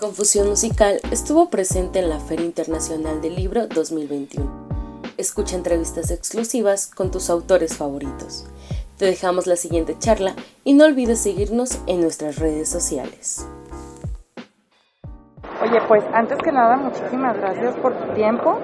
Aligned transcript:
Confusión 0.00 0.48
Musical 0.48 0.98
estuvo 1.10 1.50
presente 1.50 1.98
en 1.98 2.08
la 2.08 2.20
Feria 2.20 2.46
Internacional 2.46 3.20
del 3.20 3.36
Libro 3.36 3.66
2021. 3.66 4.50
Escucha 5.18 5.56
entrevistas 5.56 6.10
exclusivas 6.10 6.86
con 6.86 7.10
tus 7.10 7.28
autores 7.28 7.76
favoritos. 7.76 8.46
Te 8.96 9.04
dejamos 9.04 9.46
la 9.46 9.56
siguiente 9.56 9.94
charla 9.98 10.32
y 10.64 10.72
no 10.72 10.86
olvides 10.86 11.20
seguirnos 11.20 11.82
en 11.86 12.00
nuestras 12.00 12.38
redes 12.38 12.70
sociales. 12.70 13.46
Oye, 15.62 15.82
pues 15.86 16.02
antes 16.14 16.38
que 16.38 16.50
nada, 16.50 16.78
muchísimas 16.78 17.36
gracias 17.36 17.76
por 17.76 17.92
tu 17.92 18.14
tiempo. 18.14 18.58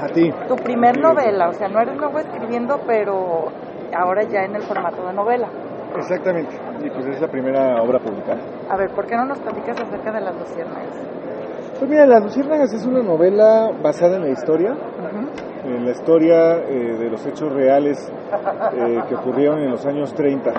A 0.00 0.08
ti. 0.08 0.32
Tu 0.48 0.56
primer 0.56 0.98
novela, 0.98 1.48
o 1.48 1.54
sea, 1.54 1.68
no 1.68 1.80
eres 1.80 1.94
nuevo 1.94 2.18
escribiendo, 2.18 2.80
pero 2.88 3.52
ahora 3.94 4.24
ya 4.24 4.42
en 4.42 4.56
el 4.56 4.64
formato 4.64 5.06
de 5.06 5.12
novela. 5.12 5.48
Exactamente, 5.98 6.56
y 6.84 6.90
pues 6.90 7.06
es 7.06 7.20
la 7.20 7.28
primera 7.28 7.82
obra 7.82 7.98
publicada. 7.98 8.40
A 8.68 8.76
ver, 8.76 8.90
¿por 8.90 9.06
qué 9.06 9.16
no 9.16 9.24
nos 9.24 9.38
platicas 9.38 9.80
acerca 9.80 10.12
de 10.12 10.20
Las 10.20 10.34
Luciérnagas? 10.34 10.94
Pues 11.78 11.90
mira, 11.90 12.06
Las 12.06 12.22
Luciérnagas 12.22 12.72
es 12.72 12.86
una 12.86 13.02
novela 13.02 13.70
basada 13.82 14.16
en 14.16 14.22
la 14.22 14.30
historia, 14.30 14.74
en 15.64 15.84
la 15.84 15.90
historia 15.90 16.58
eh, 16.58 16.96
de 16.98 17.10
los 17.10 17.26
hechos 17.26 17.52
reales 17.52 18.10
eh, 18.74 18.98
que 19.08 19.14
ocurrieron 19.14 19.58
en 19.58 19.70
los 19.70 19.84
años 19.84 20.14
30. 20.14 20.52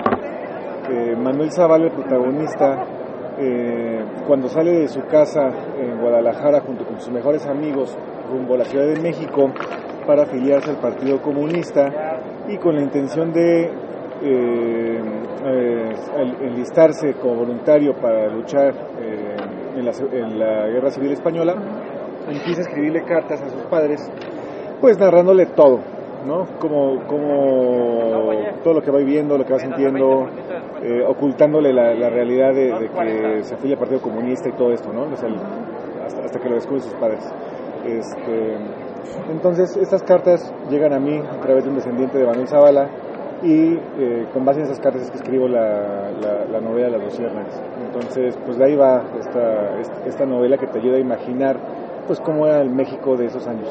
Eh, 0.90 1.16
Manuel 1.16 1.50
Zavala, 1.50 1.86
el 1.86 1.92
protagonista, 1.92 2.84
cuando 4.26 4.48
sale 4.48 4.72
de 4.80 4.88
su 4.88 5.00
casa 5.06 5.48
en 5.78 6.00
Guadalajara 6.00 6.60
junto 6.60 6.84
con 6.84 7.00
sus 7.00 7.12
mejores 7.12 7.46
amigos 7.46 7.96
rumbo 8.28 8.54
a 8.54 8.58
la 8.58 8.64
Ciudad 8.64 8.84
de 8.84 9.00
México 9.00 9.52
para 10.08 10.24
afiliarse 10.24 10.70
al 10.70 10.78
Partido 10.78 11.22
Comunista 11.22 12.18
y 12.48 12.56
con 12.58 12.74
la 12.74 12.82
intención 12.82 13.32
de 13.32 13.70
eh, 14.22 15.00
eh, 15.44 15.94
enlistarse 16.42 17.14
como 17.14 17.36
voluntario 17.36 17.94
para 17.94 18.28
luchar 18.28 18.74
eh, 19.00 19.36
en, 19.76 20.38
la, 20.38 20.66
Guerra 20.66 20.90
Civil 20.90 21.12
Española, 21.12 21.54
empieza 22.28 22.60
a 22.60 22.64
escribirle 22.64 23.04
cartas 23.04 23.40
a 23.42 23.48
sus 23.48 23.62
padres, 23.66 24.00
pues 24.80 24.98
narrándole 24.98 25.46
todo, 25.46 25.78
¿no? 26.26 26.46
Como, 26.58 27.06
como 27.06 28.32
todo 28.64 28.74
lo 28.74 28.82
que 28.82 28.90
va 28.90 28.98
viviendo, 28.98 29.38
lo 29.38 29.44
que 29.44 29.52
va 29.52 29.58
sintiendo, 29.58 30.26
eh, 30.82 31.04
ocultándole 31.06 31.72
la, 31.72 32.10
realidad 32.10 32.52
de, 32.52 32.88
que 32.90 33.44
se 33.44 33.54
afilia 33.54 33.74
al 33.74 33.80
Partido 33.80 34.00
Comunista 34.00 34.48
y 34.48 34.52
todo 34.52 34.72
esto, 34.72 34.92
¿no? 34.92 35.04
hasta, 35.04 36.40
que 36.40 36.48
lo 36.48 36.56
descubren 36.56 36.82
sus 36.82 36.94
padres. 36.94 37.24
Este, 37.84 38.56
entonces, 39.30 39.76
estas 39.76 40.02
cartas 40.02 40.52
llegan 40.68 40.92
a 40.92 40.98
mí 40.98 41.18
a 41.18 41.40
través 41.40 41.64
de 41.64 41.70
un 41.70 41.76
descendiente 41.76 42.18
de 42.18 42.26
Manuel 42.26 42.48
Zavala, 42.48 42.90
y 43.42 43.78
eh, 43.98 44.26
con 44.32 44.44
base 44.44 44.60
en 44.60 44.66
esas 44.66 44.80
cartas 44.80 45.02
es 45.02 45.10
que 45.10 45.18
escribo 45.18 45.48
la, 45.48 46.10
la, 46.50 46.60
novela 46.60 46.90
Las 46.90 47.04
Luciernas. 47.04 47.46
Entonces, 47.86 48.36
pues 48.44 48.58
de 48.58 48.64
ahí 48.64 48.76
va 48.76 49.02
esta, 49.20 49.78
esta 50.06 50.26
novela 50.26 50.58
que 50.58 50.66
te 50.66 50.78
ayuda 50.78 50.96
a 50.96 51.00
imaginar 51.00 51.56
pues 52.06 52.20
cómo 52.20 52.46
era 52.46 52.60
el 52.60 52.70
México 52.70 53.16
de 53.16 53.26
esos 53.26 53.46
años. 53.46 53.68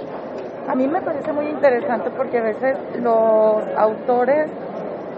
A 0.67 0.75
mí 0.75 0.87
me 0.87 1.01
parece 1.01 1.31
muy 1.33 1.47
interesante 1.47 2.09
porque 2.15 2.37
a 2.37 2.43
veces 2.43 2.77
los 3.01 3.63
autores 3.77 4.49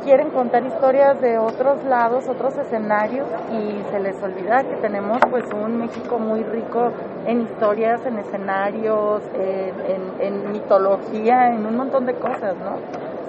quieren 0.03 0.29
contar 0.31 0.65
historias 0.65 1.19
de 1.21 1.37
otros 1.37 1.83
lados, 1.85 2.27
otros 2.27 2.57
escenarios 2.57 3.27
y 3.51 3.83
se 3.91 3.99
les 3.99 4.21
olvida 4.21 4.63
que 4.63 4.75
tenemos 4.77 5.19
pues 5.29 5.45
un 5.53 5.77
México 5.77 6.19
muy 6.19 6.43
rico 6.43 6.91
en 7.25 7.41
historias, 7.41 8.05
en 8.05 8.19
escenarios, 8.19 9.23
en, 9.33 10.21
en 10.21 10.51
mitología, 10.51 11.47
en 11.47 11.65
un 11.65 11.77
montón 11.77 12.05
de 12.05 12.13
cosas, 12.15 12.55
¿no? 12.57 12.77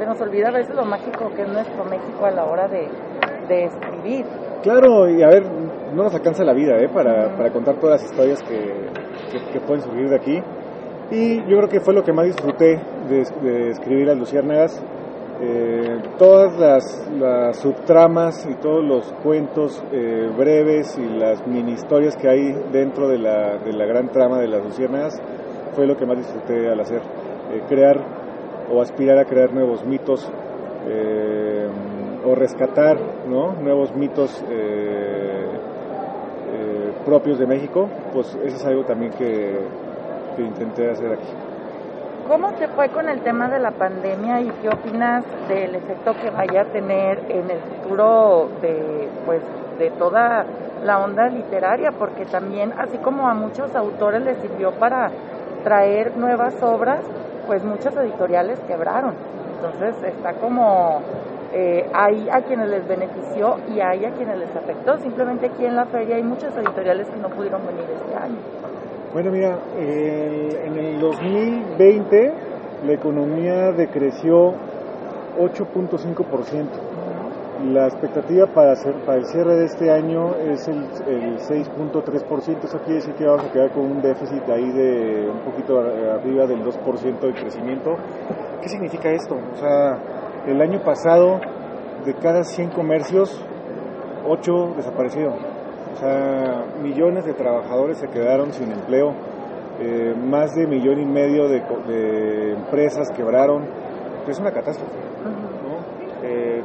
se 0.00 0.06
nos 0.06 0.18
olvida 0.18 0.48
a 0.48 0.52
veces 0.52 0.74
lo 0.74 0.86
mágico 0.86 1.30
que 1.36 1.42
es 1.42 1.48
nuestro 1.52 1.84
México 1.84 2.24
a 2.24 2.30
la 2.30 2.46
hora 2.46 2.66
de, 2.68 2.88
escribir. 3.50 4.24
Claro, 4.62 5.10
y 5.10 5.22
a 5.22 5.28
ver, 5.28 5.42
no 5.92 6.04
nos 6.04 6.14
alcanza 6.14 6.42
la 6.42 6.54
vida 6.54 6.78
¿eh? 6.78 6.88
para, 6.88 7.36
para 7.36 7.50
contar 7.52 7.78
todas 7.80 8.00
las 8.00 8.10
historias 8.10 8.40
que, 8.44 8.86
que, 9.52 9.60
pueden 9.60 9.82
surgir 9.82 10.08
de 10.08 10.16
aquí. 10.16 10.42
Y 11.10 11.38
yo 11.40 11.58
creo 11.58 11.68
que 11.68 11.80
fue 11.80 11.92
lo 11.92 12.02
que 12.02 12.12
más 12.12 12.26
disfruté 12.26 12.80
de, 13.08 13.70
escribir 13.70 14.08
a 14.08 14.14
Luciérnagas. 14.14 14.82
Eh, 15.42 16.02
todas 16.18 16.58
las, 16.58 17.10
las, 17.18 17.56
subtramas 17.58 18.46
y 18.46 18.54
todos 18.56 18.84
los 18.84 19.10
cuentos 19.22 19.82
eh, 19.90 20.28
breves 20.36 20.98
y 20.98 21.18
las 21.18 21.46
mini 21.46 21.72
historias 21.72 22.14
que 22.16 22.28
hay 22.28 22.52
dentro 22.70 23.08
de 23.08 23.18
la, 23.18 23.56
de 23.56 23.72
la 23.72 23.86
gran 23.86 24.10
trama 24.10 24.38
de 24.38 24.48
las 24.48 24.62
Luciérnagas 24.62 25.20
fue 25.74 25.86
lo 25.86 25.96
que 25.96 26.04
más 26.04 26.18
disfruté 26.18 26.68
al 26.68 26.80
hacer. 26.80 27.00
Eh, 27.52 27.62
crear 27.68 28.00
o 28.72 28.80
aspirar 28.80 29.18
a 29.18 29.24
crear 29.24 29.52
nuevos 29.52 29.84
mitos 29.84 30.30
eh, 30.86 31.68
o 32.24 32.34
rescatar 32.36 32.96
nuevos 33.26 33.94
mitos 33.96 34.44
eh, 34.48 35.46
propios 37.04 37.38
de 37.38 37.46
México, 37.46 37.88
pues 38.12 38.38
eso 38.44 38.56
es 38.56 38.66
algo 38.66 38.84
también 38.84 39.10
que 39.12 39.58
intenté 40.38 40.90
hacer 40.90 41.12
aquí. 41.12 41.49
¿Cómo 42.30 42.52
te 42.52 42.68
fue 42.68 42.88
con 42.90 43.08
el 43.08 43.22
tema 43.22 43.48
de 43.48 43.58
la 43.58 43.72
pandemia 43.72 44.40
y 44.40 44.50
qué 44.62 44.68
opinas 44.68 45.24
del 45.48 45.74
efecto 45.74 46.14
que 46.14 46.30
vaya 46.30 46.60
a 46.60 46.64
tener 46.66 47.18
en 47.28 47.50
el 47.50 47.58
futuro 47.58 48.48
de, 48.62 49.08
pues, 49.26 49.42
de 49.80 49.90
toda 49.90 50.44
la 50.84 51.00
onda 51.00 51.26
literaria? 51.26 51.90
Porque 51.90 52.26
también, 52.26 52.72
así 52.78 52.98
como 52.98 53.26
a 53.26 53.34
muchos 53.34 53.74
autores 53.74 54.22
les 54.22 54.38
sirvió 54.38 54.70
para 54.70 55.10
traer 55.64 56.16
nuevas 56.16 56.54
obras, 56.62 57.00
pues 57.48 57.64
muchas 57.64 57.96
editoriales 57.96 58.60
quebraron. 58.60 59.14
Entonces 59.56 60.00
está 60.04 60.34
como, 60.34 61.00
eh, 61.52 61.90
hay 61.92 62.28
a 62.30 62.42
quienes 62.42 62.68
les 62.68 62.86
benefició 62.86 63.56
y 63.74 63.80
hay 63.80 64.04
a 64.04 64.12
quienes 64.12 64.38
les 64.38 64.54
afectó. 64.54 64.98
Simplemente 64.98 65.46
aquí 65.46 65.66
en 65.66 65.74
la 65.74 65.86
feria 65.86 66.14
hay 66.14 66.22
muchas 66.22 66.56
editoriales 66.56 67.08
que 67.08 67.16
no 67.16 67.28
pudieron 67.28 67.66
venir 67.66 67.86
este 67.90 68.14
año. 68.14 68.38
Bueno, 69.12 69.32
mira, 69.32 69.58
en 69.76 70.78
el 70.78 71.00
2020 71.00 72.32
la 72.86 72.92
economía 72.92 73.72
decreció 73.72 74.54
8.5%. 75.36 76.68
La 77.72 77.88
expectativa 77.88 78.46
para, 78.46 78.72
hacer, 78.72 78.94
para 79.04 79.18
el 79.18 79.26
cierre 79.26 79.56
de 79.56 79.64
este 79.64 79.90
año 79.90 80.36
es 80.36 80.68
el, 80.68 80.84
el 81.08 81.38
6.3%. 81.40 82.64
Eso 82.64 82.78
quiere 82.78 82.94
decir 82.94 83.14
que 83.14 83.26
vamos 83.26 83.46
a 83.46 83.52
quedar 83.52 83.72
con 83.72 83.84
un 83.84 84.00
déficit 84.00 84.48
ahí 84.48 84.70
de 84.70 85.28
un 85.28 85.40
poquito 85.40 85.80
arriba 85.80 86.46
del 86.46 86.64
2% 86.64 87.20
de 87.20 87.32
crecimiento. 87.32 87.96
¿Qué 88.62 88.68
significa 88.68 89.10
esto? 89.10 89.34
O 89.34 89.56
sea, 89.56 89.98
el 90.46 90.60
año 90.62 90.84
pasado, 90.84 91.40
de 92.06 92.14
cada 92.14 92.44
100 92.44 92.70
comercios, 92.70 93.44
8 94.24 94.74
desaparecieron. 94.76 95.59
O 95.92 95.96
sea, 95.96 96.64
millones 96.82 97.24
de 97.24 97.34
trabajadores 97.34 97.98
se 97.98 98.08
quedaron 98.08 98.52
sin 98.52 98.72
empleo. 98.72 99.12
Eh, 99.80 100.14
más 100.14 100.54
de 100.54 100.66
millón 100.66 101.00
y 101.00 101.06
medio 101.06 101.48
de, 101.48 101.60
de 101.86 102.52
empresas 102.52 103.08
quebraron. 103.16 103.64
Es 104.28 104.38
una 104.38 104.52
catástrofe 104.52 105.10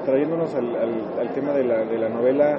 trayéndonos 0.05 0.53
al, 0.55 1.33
tema 1.33 1.53
de 1.53 1.63
la, 1.63 1.83
de 1.83 1.97
la 1.97 2.09
novela, 2.09 2.57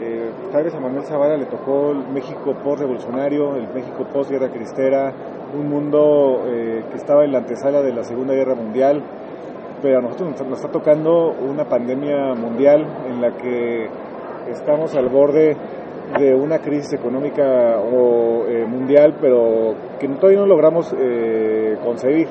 eh, 0.00 0.30
tal 0.52 0.64
vez 0.64 0.74
a 0.74 0.80
Manuel 0.80 1.04
Zavala 1.04 1.36
le 1.36 1.46
tocó 1.46 1.90
el 1.90 2.08
México 2.08 2.54
post-revolucionario, 2.62 3.56
el 3.56 3.68
México 3.74 4.06
post-guerra 4.12 4.48
cristera, 4.48 5.12
un 5.54 5.68
mundo 5.68 6.44
eh, 6.46 6.84
que 6.90 6.96
estaba 6.96 7.24
en 7.24 7.32
la 7.32 7.38
antesala 7.38 7.82
de 7.82 7.92
la 7.92 8.04
Segunda 8.04 8.32
Guerra 8.32 8.54
Mundial, 8.54 9.02
pero 9.82 9.98
a 9.98 10.02
nosotros 10.02 10.40
nos, 10.40 10.58
está 10.58 10.70
tocando 10.70 11.32
una 11.32 11.64
pandemia 11.64 12.34
mundial 12.34 12.86
en 13.08 13.20
la 13.20 13.36
que 13.36 13.88
estamos 14.48 14.94
al 14.94 15.08
borde 15.08 15.56
de 16.18 16.34
una 16.34 16.58
crisis 16.58 16.94
económica 16.94 17.78
o, 17.78 18.46
eh, 18.46 18.64
mundial, 18.66 19.16
pero 19.20 19.74
que 19.98 20.08
todavía 20.08 20.40
no 20.40 20.46
logramos 20.46 20.94
concebir. 21.84 22.28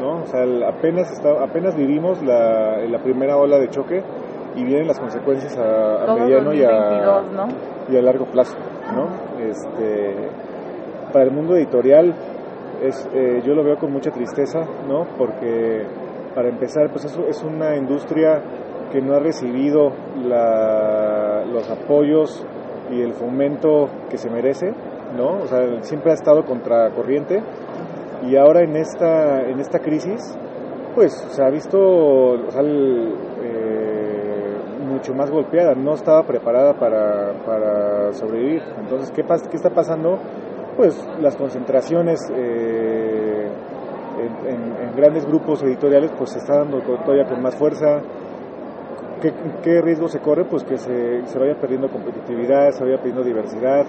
¿no? 0.00 0.22
O 0.22 0.26
sea, 0.26 0.44
apenas, 0.66 1.12
está, 1.12 1.42
apenas 1.42 1.76
vivimos 1.76 2.22
la, 2.22 2.78
la 2.78 2.98
primera 2.98 3.36
ola 3.36 3.58
de 3.58 3.68
choque 3.68 4.02
y 4.56 4.64
vienen 4.64 4.88
las 4.88 4.98
consecuencias 4.98 5.56
a, 5.58 6.14
mediano 6.14 6.52
y 6.54 6.62
a, 6.64 7.22
y 7.88 7.96
a 7.96 8.02
largo 8.02 8.26
plazo, 8.26 8.56
¿no? 8.94 9.08
Este, 9.44 10.14
para 11.12 11.24
el 11.26 11.32
mundo 11.32 11.56
editorial 11.56 12.14
es, 12.82 13.08
eh, 13.12 13.42
yo 13.44 13.54
lo 13.54 13.62
veo 13.62 13.76
con 13.76 13.92
mucha 13.92 14.10
tristeza, 14.10 14.60
¿no? 14.88 15.06
Porque 15.18 15.84
para 16.34 16.48
empezar, 16.48 16.90
pues 16.90 17.04
eso 17.04 17.26
es 17.28 17.42
una 17.42 17.76
industria 17.76 18.40
que 18.90 19.00
no 19.00 19.14
ha 19.14 19.20
recibido 19.20 19.92
la, 20.24 21.44
los 21.44 21.68
apoyos 21.70 22.44
y 22.90 23.02
el 23.02 23.12
fomento 23.14 23.88
que 24.08 24.18
se 24.18 24.30
merece, 24.30 24.72
¿no? 25.16 25.42
O 25.42 25.46
sea, 25.46 25.82
siempre 25.82 26.10
ha 26.12 26.14
estado 26.14 26.44
contracorriente 26.44 27.42
y 28.28 28.36
ahora 28.36 28.62
en 28.62 28.76
esta, 28.76 29.42
en 29.48 29.60
esta 29.60 29.78
crisis, 29.78 30.36
pues 30.94 31.12
se 31.12 31.42
ha 31.42 31.50
visto 31.50 32.36
eh, 32.36 33.70
mucho 34.86 35.14
más 35.14 35.30
golpeada, 35.30 35.74
no 35.74 35.94
estaba 35.94 36.24
preparada 36.24 36.74
para, 36.74 37.32
para 37.44 38.12
sobrevivir. 38.12 38.62
Entonces, 38.78 39.10
¿qué, 39.12 39.22
¿qué 39.22 39.56
está 39.56 39.70
pasando? 39.70 40.18
Pues 40.76 41.02
las 41.20 41.36
concentraciones 41.36 42.20
eh, 42.34 43.48
en, 44.46 44.96
grandes 44.96 45.24
grupos 45.24 45.62
editoriales 45.62 46.10
pues 46.18 46.30
se 46.30 46.38
está 46.38 46.58
dando 46.58 46.80
todavía 46.80 47.24
con 47.24 47.40
más 47.40 47.56
fuerza. 47.56 48.00
¿Qué, 49.20 49.32
¿Qué, 49.62 49.82
riesgo 49.82 50.08
se 50.08 50.20
corre? 50.20 50.44
Pues 50.44 50.64
que 50.64 50.78
se, 50.78 51.26
se 51.26 51.38
vaya 51.38 51.54
perdiendo 51.60 51.88
competitividad, 51.88 52.70
se 52.70 52.84
vaya 52.84 52.96
perdiendo 52.96 53.22
diversidad, 53.22 53.84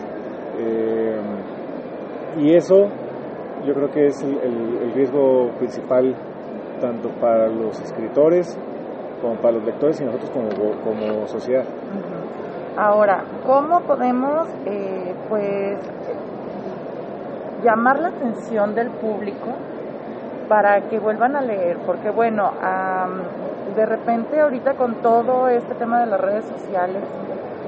Eh, 0.57 1.19
y 2.37 2.53
eso 2.53 2.87
yo 3.65 3.73
creo 3.73 3.89
que 3.91 4.07
es 4.07 4.21
el, 4.21 4.91
riesgo 4.93 5.51
principal 5.57 6.15
tanto 6.79 7.09
para 7.21 7.47
los 7.47 7.79
escritores 7.79 8.57
como 9.21 9.35
para 9.35 9.53
los 9.53 9.63
lectores 9.63 10.01
y 10.01 10.05
nosotros 10.05 10.31
como, 10.31 10.49
como 10.83 11.27
sociedad. 11.27 11.63
Ahora, 12.75 13.23
¿cómo 13.45 13.81
podemos 13.81 14.47
eh, 14.65 15.13
pues 15.29 15.77
llamar 17.63 17.99
la 17.99 18.09
atención 18.09 18.73
del 18.73 18.89
público 18.89 19.51
para 20.47 20.81
que 20.89 20.99
vuelvan 20.99 21.35
a 21.35 21.41
leer? 21.41 21.77
Porque 21.85 22.09
bueno, 22.09 22.51
de 23.75 23.85
repente 23.85 24.39
ahorita 24.39 24.73
con 24.73 24.95
todo 24.95 25.47
este 25.47 25.75
tema 25.75 25.99
de 26.01 26.07
las 26.07 26.19
redes 26.19 26.45
sociales, 26.45 27.03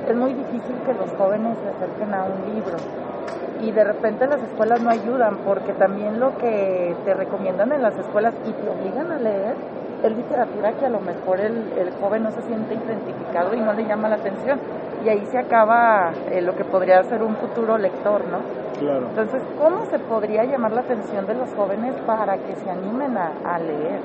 es 0.07 0.15
muy 0.15 0.33
difícil 0.33 0.75
que 0.85 0.93
los 0.93 1.11
jóvenes 1.17 1.57
se 1.63 1.69
acerquen 1.69 2.13
a 2.13 2.23
un 2.23 2.53
libro 2.53 2.77
y 3.61 3.71
de 3.71 3.83
repente 3.83 4.27
las 4.27 4.41
escuelas 4.41 4.81
no 4.81 4.89
ayudan 4.89 5.37
porque 5.45 5.71
también 5.73 6.19
lo 6.19 6.37
que 6.37 6.95
te 7.05 7.13
recomiendan 7.13 7.71
en 7.71 7.81
las 7.81 7.97
escuelas 7.97 8.33
y 8.45 8.51
te 8.51 8.69
obligan 8.69 9.11
a 9.11 9.19
leer 9.19 9.55
es 10.03 10.17
literatura 10.17 10.73
que 10.73 10.85
a 10.85 10.89
lo 10.89 10.99
mejor 10.99 11.39
el, 11.39 11.91
joven 12.01 12.23
no 12.23 12.31
se 12.31 12.41
siente 12.41 12.73
identificado 12.73 13.55
y 13.55 13.61
no 13.61 13.71
le 13.73 13.85
llama 13.85 14.09
la 14.09 14.15
atención 14.15 14.59
y 15.05 15.09
ahí 15.09 15.25
se 15.31 15.37
acaba 15.37 16.11
eh, 16.31 16.41
lo 16.41 16.55
que 16.55 16.65
podría 16.65 17.01
ser 17.03 17.23
un 17.23 17.35
futuro 17.35 17.77
lector, 17.77 18.21
¿no? 18.25 18.39
Claro. 18.79 19.07
Entonces, 19.09 19.41
¿cómo 19.61 19.85
se 19.85 19.99
podría 19.99 20.43
llamar 20.45 20.71
la 20.73 20.81
atención 20.81 21.25
de 21.25 21.35
los 21.35 21.49
jóvenes 21.53 21.93
para 22.05 22.37
que 22.37 22.55
se 22.55 22.69
animen 22.69 23.17
a, 23.17 23.59
leer? 23.59 23.99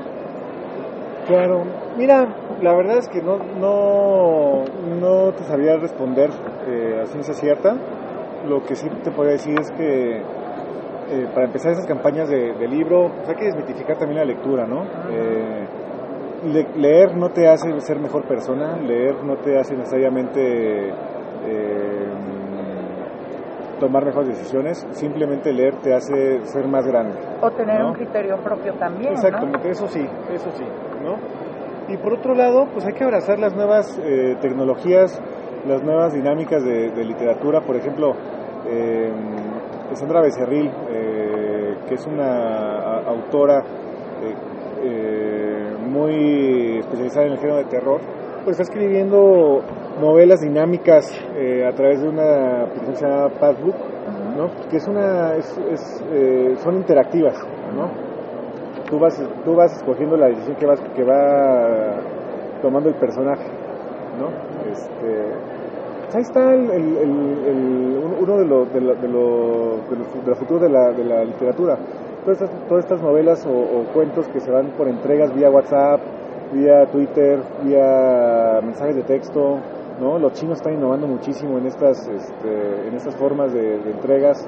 Claro, 1.28 1.62
mira, 1.98 2.26
la 2.62 2.74
verdad 2.74 2.96
es 2.96 3.08
que 3.08 3.20
no, 3.20 3.36
no, 3.60 4.64
no 4.98 5.32
te 5.32 5.44
sabría 5.44 5.76
responder 5.76 6.30
eh, 6.66 7.02
a 7.02 7.06
ciencia 7.06 7.34
cierta. 7.34 7.76
Lo 8.48 8.64
que 8.64 8.74
sí 8.74 8.88
te 9.04 9.10
podría 9.10 9.34
decir 9.34 9.54
es 9.60 9.70
que 9.72 10.22
eh, 11.10 11.26
para 11.34 11.44
empezar 11.44 11.72
esas 11.72 11.84
campañas 11.86 12.30
de, 12.30 12.66
libro, 12.66 13.10
pues 13.14 13.28
hay 13.28 13.34
que 13.34 13.44
desmitificar 13.44 13.98
también 13.98 14.20
la 14.20 14.24
lectura, 14.24 14.66
¿no? 14.66 14.84
Eh, 15.10 15.66
leer 16.76 17.14
no 17.14 17.28
te 17.28 17.46
hace 17.46 17.78
ser 17.80 17.98
mejor 17.98 18.24
persona, 18.24 18.78
leer 18.78 19.22
no 19.22 19.36
te 19.36 19.58
hace 19.58 19.74
necesariamente 19.76 20.88
eh, 20.88 22.07
tomar 23.78 24.04
mejores 24.04 24.28
decisiones, 24.28 24.86
simplemente 24.92 25.52
leer 25.52 25.74
te 25.82 25.94
hace 25.94 26.44
ser 26.44 26.66
más 26.66 26.86
grande. 26.86 27.18
O 27.40 27.50
tener 27.50 27.82
un 27.82 27.94
criterio 27.94 28.36
propio 28.38 28.74
también. 28.74 29.12
Exactamente, 29.12 29.70
eso 29.70 29.86
sí, 29.88 30.04
eso 30.32 30.50
sí, 30.52 30.64
¿no? 31.02 31.16
Y 31.92 31.96
por 31.96 32.14
otro 32.14 32.34
lado, 32.34 32.66
pues 32.72 32.84
hay 32.84 32.92
que 32.92 33.04
abrazar 33.04 33.38
las 33.38 33.54
nuevas 33.54 33.98
tecnologías, 34.42 35.20
las 35.66 35.82
nuevas 35.82 36.12
dinámicas 36.12 36.62
de, 36.62 37.04
literatura, 37.04 37.62
por 37.62 37.76
ejemplo, 37.76 38.12
eh, 38.66 39.10
Sandra 39.94 40.20
Becerril, 40.20 40.70
eh, 40.90 41.76
que 41.88 41.94
es 41.94 42.06
una 42.06 43.00
autora 43.06 43.60
eh, 44.22 44.34
eh, 44.82 45.76
muy 45.88 46.78
especializada 46.78 47.26
en 47.26 47.32
el 47.32 47.38
género 47.38 47.56
de 47.58 47.64
terror, 47.64 48.00
pues 48.44 48.60
está 48.60 48.62
escribiendo 48.62 49.62
novelas 50.00 50.40
dinámicas 50.40 51.10
a 51.66 51.72
través 51.74 52.00
de 52.02 52.08
una 52.08 52.62
aplicación 52.62 52.92
que 52.92 52.98
se 52.98 53.06
llama 53.06 53.28
Passbook, 53.40 53.74
¿no? 54.36 54.50
que 54.70 54.76
es 54.76 54.86
una, 54.88 55.34
es, 55.34 56.04
son 56.62 56.76
interactivas, 56.76 57.36
¿no? 57.74 57.90
Tú 58.88 58.98
vas, 58.98 59.20
tú 59.44 59.54
vas 59.54 59.76
escogiendo 59.76 60.16
la 60.16 60.28
decisión 60.28 60.56
que, 60.56 60.66
vas, 60.66 60.80
que 60.94 61.04
va 61.04 62.00
tomando 62.62 62.88
el 62.88 62.94
personaje, 62.94 63.44
¿no? 64.18 64.28
Este, 64.70 66.16
ahí 66.16 66.22
está 66.22 66.54
el, 66.54 68.00
uno 68.20 68.38
de 68.38 68.46
los 68.46 68.72
de, 68.72 68.80
de, 68.80 68.94
de, 68.94 70.58
de 70.60 70.68
la, 70.68 70.92
de 70.92 71.04
la 71.04 71.24
literatura. 71.24 71.78
Todas 72.24 72.42
estas, 72.42 72.68
todas 72.68 72.84
estas 72.84 73.02
novelas 73.02 73.46
o, 73.46 73.84
cuentos 73.92 74.28
que 74.28 74.40
se 74.40 74.50
van 74.50 74.70
por 74.76 74.88
entregas 74.88 75.34
vía 75.34 75.50
WhatsApp, 75.50 76.00
vía 76.52 76.86
Twitter, 76.86 77.40
vía 77.62 78.60
mensajes 78.62 78.96
de 78.96 79.02
texto, 79.02 79.58
¿no? 80.00 80.18
Los 80.18 80.32
chinos 80.34 80.58
están 80.58 80.74
innovando 80.74 81.06
muchísimo 81.06 81.58
en 81.58 81.66
estas, 81.66 82.08
este, 82.08 82.88
en 82.88 82.94
estas 82.94 83.16
formas 83.16 83.52
de, 83.52 83.76
entregas. 83.76 84.46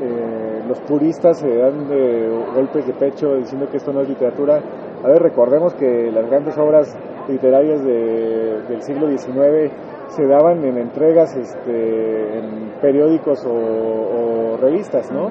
Eh, 0.00 0.62
los 0.68 0.80
puristas 0.80 1.38
se 1.38 1.56
dan 1.56 1.88
de 1.88 2.28
golpes 2.54 2.86
de 2.86 2.94
pecho 2.94 3.36
diciendo 3.36 3.68
que 3.70 3.76
esto 3.76 3.92
no 3.92 4.00
es 4.00 4.08
literatura. 4.08 4.60
A 5.04 5.08
ver, 5.08 5.22
recordemos 5.22 5.74
que 5.74 6.10
las 6.10 6.26
grandes 6.28 6.56
obras 6.58 6.96
literarias 7.28 7.82
del 7.84 8.82
siglo 8.82 9.08
XIX 9.08 9.72
se 10.08 10.26
daban 10.26 10.64
en 10.64 10.78
entregas 10.78 11.34
este, 11.36 12.38
en 12.38 12.72
periódicos 12.80 13.44
o, 13.46 14.56
revistas, 14.60 15.10
¿no? 15.10 15.30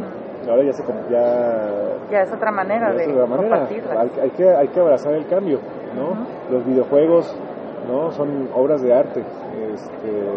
Ahora 0.49 0.63
ya 0.63 0.73
se 0.73 0.83
ya, 1.09 1.93
ya 2.11 2.21
es 2.21 2.33
otra 2.33 2.51
manera 2.51 2.91
de 2.91 3.05
Hay, 4.21 4.29
que, 4.31 4.49
hay 4.49 4.67
que 4.67 4.79
abrazar 4.79 5.13
el 5.13 5.25
cambio, 5.27 5.59
¿no? 5.95 6.27
Los 6.51 6.65
videojuegos, 6.65 7.33
¿no? 7.87 8.11
Son 8.11 8.49
obras 8.53 8.81
de 8.81 8.93
arte. 8.93 9.23
Este, 9.73 10.29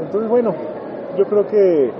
entonces, 0.00 0.28
bueno, 0.28 0.54
yo 1.16 1.24
creo 1.26 1.46
que, 1.46 1.92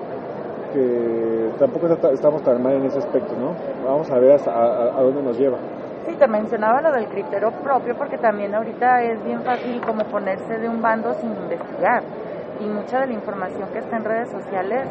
que 0.73 1.51
tampoco 1.59 1.87
estamos 2.12 2.43
tan 2.43 2.62
mal 2.62 2.75
en 2.75 2.85
ese 2.87 2.99
aspecto, 2.99 3.35
¿no? 3.37 3.55
Vamos 3.85 4.11
a 4.11 4.19
ver 4.19 4.41
a 4.49 5.03
dónde 5.03 5.23
nos 5.23 5.39
lleva. 5.39 5.59
Sí, 6.06 6.15
te 6.17 6.29
mencionaba 6.29 6.83
lo 6.83 6.93
del 6.93 7.06
criterio 7.09 7.51
propio 7.62 7.95
porque 7.97 8.19
también 8.19 8.55
ahorita 8.55 9.03
es 9.03 9.25
bien 9.25 9.43
fácil 9.43 9.81
como 9.81 10.05
ponerse 10.05 10.59
de 10.59 10.69
un 10.69 10.83
bando 10.83 11.15
sin 11.15 11.31
investigar 11.31 12.03
y 12.61 12.65
mucha 12.67 13.01
de 13.01 13.06
la 13.06 13.15
información 13.15 13.69
que 13.73 13.79
está 13.79 13.97
en 13.97 14.05
redes 14.05 14.29
sociales 14.31 14.87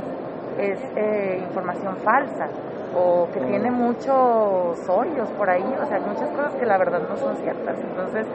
es 0.57 0.79
eh, 0.95 1.39
información 1.45 1.97
falsa 1.97 2.47
o 2.95 3.27
que 3.31 3.39
tiene 3.41 3.71
muchos 3.71 4.89
hoyos 4.89 5.29
por 5.37 5.49
ahí, 5.49 5.63
o 5.63 5.85
sea, 5.87 5.99
muchas 5.99 6.29
cosas 6.29 6.53
que 6.55 6.65
la 6.65 6.77
verdad 6.77 7.01
no 7.09 7.17
son 7.17 7.35
ciertas. 7.37 7.79
Entonces, 7.79 8.27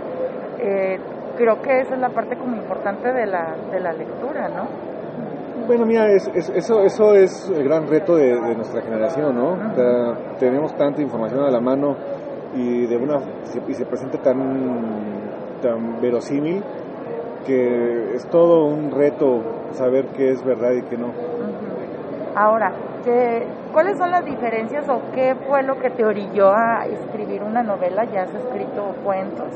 eh, 0.59 0.99
creo 1.38 1.62
que 1.62 1.81
esa 1.81 1.94
es 1.94 2.00
la 2.00 2.11
parte 2.11 2.37
como 2.37 2.56
importante 2.56 3.12
de 3.12 3.26
la, 3.26 3.55
de 3.70 3.81
la 3.81 3.93
lectura, 3.93 4.49
¿no? 4.49 4.67
Bueno, 5.67 5.87
mira, 5.87 6.11
eso, 6.11 6.81
eso 6.82 7.14
es 7.14 7.50
el 7.50 7.62
gran 7.64 7.87
reto 7.87 8.17
de, 8.17 8.32
nuestra 8.55 8.82
generación, 8.82 9.37
¿no? 9.37 9.56
tenemos 10.38 10.75
tanta 10.76 11.02
información 11.02 11.44
a 11.44 11.50
la 11.50 11.61
mano 11.61 11.94
y 12.55 12.87
de 12.87 12.96
una 12.96 13.19
y 13.55 13.75
se 13.75 13.85
presenta 13.85 14.19
tan 14.19 14.99
tan 15.61 16.00
verosímil 16.00 16.62
que 17.44 18.14
es 18.14 18.26
todo 18.29 18.67
un 18.67 18.91
reto 18.91 19.43
saber 19.73 20.06
qué 20.17 20.31
es 20.31 20.44
verdad 20.44 20.72
y 20.72 20.82
qué 20.82 20.96
no. 20.96 21.13
Ahora, 22.34 22.72
¿qué, 23.05 23.46
¿cuáles 23.72 23.98
son 23.98 24.10
las 24.10 24.24
diferencias 24.24 24.89
o 24.89 25.01
qué 25.13 25.34
fue 25.46 25.63
lo 25.63 25.79
que 25.79 25.91
te 25.91 26.05
orilló 26.05 26.51
a 26.51 26.86
escribir 26.86 27.43
una 27.43 27.63
novela? 27.63 28.05
Ya 28.05 28.22
has 28.22 28.34
escrito 28.34 28.94
cuentos, 29.05 29.48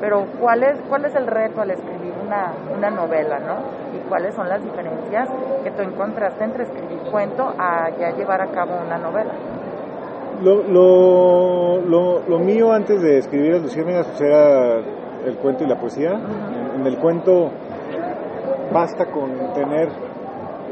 pero 0.00 0.26
¿cuál 0.40 0.62
es, 0.62 0.78
cuál 0.88 1.04
es 1.04 1.14
el 1.14 1.26
reto 1.26 1.60
al 1.60 1.70
escribir 1.70 2.12
una, 2.24 2.52
una 2.76 2.90
novela, 2.90 3.38
no? 3.38 3.56
¿Y 3.96 4.08
cuáles 4.08 4.34
son 4.34 4.48
las 4.48 4.62
diferencias 4.62 5.28
que 5.64 5.70
tú 5.70 5.82
encontraste 5.82 6.44
entre 6.44 6.64
escribir 6.64 6.98
cuento 7.10 7.52
a 7.58 7.90
ya 7.98 8.10
llevar 8.10 8.40
a 8.40 8.46
cabo 8.48 8.74
una 8.84 8.98
novela? 8.98 9.32
Lo, 10.42 10.62
lo, 10.62 12.20
lo, 12.28 12.38
mío 12.38 12.72
antes 12.72 13.02
de 13.02 13.18
escribir 13.18 13.54
Las 13.54 13.62
Luciérnagas 13.62 14.06
pues 14.06 14.20
era 14.20 14.76
el 15.26 15.36
cuento 15.42 15.64
y 15.64 15.66
la 15.66 15.76
poesía. 15.76 16.12
en, 16.12 16.86
el 16.86 16.96
cuento 16.98 17.50
basta 18.72 19.06
con 19.06 19.52
tener 19.54 19.88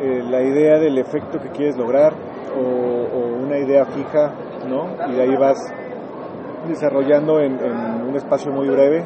eh, 0.01 0.23
la 0.31 0.43
idea 0.43 0.79
del 0.79 0.99
efecto 0.99 1.41
que 1.41 1.49
quieres 1.49 1.77
lograr 1.77 2.13
o, 2.57 3.45
una 3.45 3.59
idea 3.59 3.85
fija, 3.87 4.33
¿no? 4.69 4.89
Y 5.09 5.15
de 5.15 5.23
ahí 5.23 5.37
vas 5.37 5.57
desarrollando 6.69 7.41
en, 7.41 7.59
un 8.09 8.17
espacio 8.17 8.53
muy 8.53 8.69
breve 8.69 9.05